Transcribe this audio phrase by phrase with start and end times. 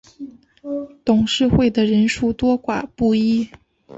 [1.05, 3.47] 董事会的人数多寡不一。